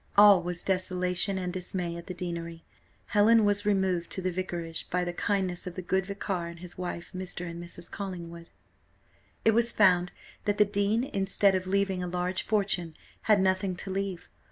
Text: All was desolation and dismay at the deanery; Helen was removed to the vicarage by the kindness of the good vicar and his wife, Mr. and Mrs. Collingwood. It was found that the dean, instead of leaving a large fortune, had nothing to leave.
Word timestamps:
All 0.17 0.41
was 0.41 0.63
desolation 0.63 1.37
and 1.37 1.53
dismay 1.53 1.95
at 1.95 2.07
the 2.07 2.15
deanery; 2.15 2.63
Helen 3.05 3.45
was 3.45 3.67
removed 3.67 4.09
to 4.13 4.21
the 4.23 4.31
vicarage 4.31 4.89
by 4.89 5.03
the 5.03 5.13
kindness 5.13 5.67
of 5.67 5.75
the 5.75 5.83
good 5.83 6.07
vicar 6.07 6.47
and 6.47 6.57
his 6.57 6.75
wife, 6.75 7.11
Mr. 7.15 7.47
and 7.47 7.63
Mrs. 7.63 7.91
Collingwood. 7.91 8.47
It 9.45 9.51
was 9.51 9.71
found 9.71 10.11
that 10.45 10.57
the 10.57 10.65
dean, 10.65 11.03
instead 11.03 11.53
of 11.53 11.67
leaving 11.67 12.01
a 12.01 12.07
large 12.07 12.41
fortune, 12.41 12.95
had 13.25 13.39
nothing 13.39 13.75
to 13.75 13.91
leave. 13.91 14.27